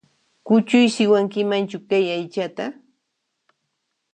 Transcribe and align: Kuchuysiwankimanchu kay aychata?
Kuchuysiwankimanchu 0.45 1.77
kay 1.89 2.05
aychata? 2.15 2.65